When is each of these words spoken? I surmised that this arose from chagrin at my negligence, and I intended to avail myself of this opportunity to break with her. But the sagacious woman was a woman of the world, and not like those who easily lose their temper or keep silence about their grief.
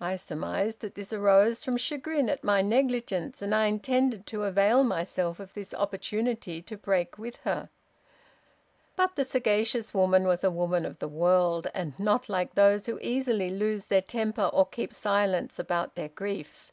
I 0.00 0.16
surmised 0.16 0.80
that 0.80 0.94
this 0.94 1.12
arose 1.12 1.62
from 1.62 1.76
chagrin 1.76 2.30
at 2.30 2.42
my 2.42 2.62
negligence, 2.62 3.42
and 3.42 3.54
I 3.54 3.66
intended 3.66 4.24
to 4.28 4.44
avail 4.44 4.82
myself 4.82 5.38
of 5.40 5.52
this 5.52 5.74
opportunity 5.74 6.62
to 6.62 6.76
break 6.78 7.18
with 7.18 7.36
her. 7.44 7.68
But 8.96 9.14
the 9.14 9.24
sagacious 9.26 9.92
woman 9.92 10.24
was 10.24 10.42
a 10.42 10.50
woman 10.50 10.86
of 10.86 11.00
the 11.00 11.06
world, 11.06 11.66
and 11.74 12.00
not 12.00 12.30
like 12.30 12.54
those 12.54 12.86
who 12.86 12.98
easily 13.02 13.50
lose 13.50 13.84
their 13.84 14.00
temper 14.00 14.46
or 14.54 14.64
keep 14.64 14.90
silence 14.90 15.58
about 15.58 15.96
their 15.96 16.08
grief. 16.08 16.72